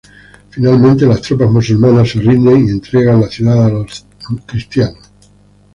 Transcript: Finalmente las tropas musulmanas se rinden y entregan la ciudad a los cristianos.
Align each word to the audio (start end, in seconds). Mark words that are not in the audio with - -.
Finalmente 0.49 1.05
las 1.05 1.21
tropas 1.21 1.51
musulmanas 1.51 2.09
se 2.09 2.21
rinden 2.21 2.65
y 2.67 2.71
entregan 2.71 3.21
la 3.21 3.29
ciudad 3.29 3.65
a 3.65 3.69
los 3.69 4.07
cristianos. 4.47 5.07